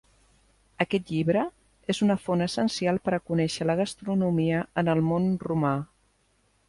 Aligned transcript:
Aquest 0.85 1.11
llibre 1.15 1.43
és 1.93 1.99
una 2.07 2.15
font 2.23 2.43
essencial 2.45 2.99
per 3.09 3.13
a 3.17 3.19
conèixer 3.29 3.67
la 3.71 3.77
gastronomia 3.83 4.63
en 4.83 4.91
el 4.95 5.05
món 5.13 5.29
romà. 5.51 5.75